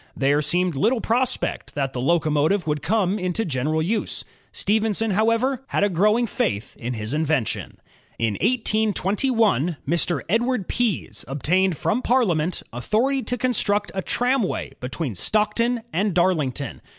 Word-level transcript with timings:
There 0.17 0.41
seemed 0.41 0.73
little 0.75 0.99
prospect 0.99 1.75
that 1.75 1.93
the 1.93 2.01
locomotive 2.01 2.65
would 2.65 2.81
come 2.81 3.19
into 3.19 3.45
general 3.45 3.83
use. 3.83 4.23
Stephenson, 4.51 5.11
however, 5.11 5.63
had 5.67 5.83
a 5.83 5.89
grow 5.89 6.13
1 6.13 6.21
ing 6.21 6.25
faith 6.25 6.75
in 6.79 6.93
his 6.95 7.13
invention. 7.13 7.77
In 8.17 8.33
182 8.41 9.31
1, 9.31 9.77
Mr. 9.87 10.21
Edward 10.27 10.67
Pease 10.67 11.23
obtained 11.27 11.77
from 11.77 12.01
Parliament 12.01 12.63
authority 12.73 13.21
to 13.21 13.37
construct 13.37 13.91
a 13.93 14.01
tramway 14.01 14.73
between 14.79 15.13
Stockton 15.13 15.83
and 15.93 16.15
Darlington. 16.15 16.81